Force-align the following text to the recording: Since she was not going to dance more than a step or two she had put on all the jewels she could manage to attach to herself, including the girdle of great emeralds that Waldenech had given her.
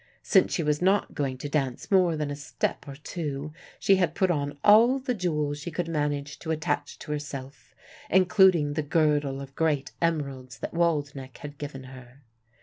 Since 0.23 0.51
she 0.51 0.63
was 0.63 0.81
not 0.81 1.13
going 1.13 1.37
to 1.37 1.47
dance 1.47 1.91
more 1.91 2.17
than 2.17 2.31
a 2.31 2.35
step 2.35 2.87
or 2.87 2.95
two 2.95 3.53
she 3.79 3.97
had 3.97 4.15
put 4.15 4.31
on 4.31 4.57
all 4.63 4.97
the 4.97 5.13
jewels 5.13 5.59
she 5.59 5.69
could 5.69 5.87
manage 5.87 6.39
to 6.39 6.49
attach 6.49 6.97
to 6.97 7.11
herself, 7.11 7.75
including 8.09 8.73
the 8.73 8.81
girdle 8.81 9.39
of 9.39 9.53
great 9.53 9.91
emeralds 10.01 10.57
that 10.57 10.73
Waldenech 10.73 11.37
had 11.37 11.59
given 11.59 11.83
her. 11.83 12.23